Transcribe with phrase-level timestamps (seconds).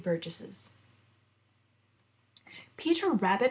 [0.01, 0.73] Burgess
[2.77, 3.39] 'Teter Rabbit!